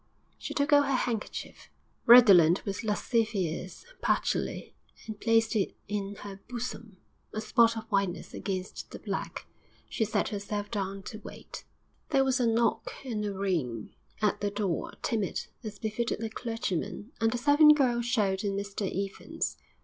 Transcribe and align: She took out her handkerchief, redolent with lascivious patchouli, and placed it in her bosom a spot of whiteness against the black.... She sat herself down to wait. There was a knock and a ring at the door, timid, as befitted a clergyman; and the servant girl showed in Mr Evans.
She 0.39 0.55
took 0.55 0.73
out 0.73 0.87
her 0.87 0.95
handkerchief, 0.95 1.69
redolent 2.07 2.65
with 2.65 2.83
lascivious 2.83 3.85
patchouli, 4.01 4.73
and 5.05 5.21
placed 5.21 5.55
it 5.55 5.75
in 5.87 6.15
her 6.21 6.39
bosom 6.49 6.97
a 7.35 7.39
spot 7.39 7.77
of 7.77 7.83
whiteness 7.91 8.33
against 8.33 8.89
the 8.89 8.97
black.... 8.97 9.45
She 9.91 10.03
sat 10.03 10.29
herself 10.29 10.71
down 10.71 11.03
to 11.03 11.19
wait. 11.19 11.65
There 12.09 12.23
was 12.23 12.39
a 12.39 12.47
knock 12.47 12.91
and 13.05 13.23
a 13.23 13.31
ring 13.37 13.93
at 14.23 14.41
the 14.41 14.49
door, 14.49 14.93
timid, 15.03 15.45
as 15.63 15.77
befitted 15.77 16.23
a 16.23 16.31
clergyman; 16.31 17.11
and 17.21 17.29
the 17.31 17.37
servant 17.37 17.77
girl 17.77 18.01
showed 18.01 18.43
in 18.43 18.55
Mr 18.57 18.89
Evans. 19.05 19.59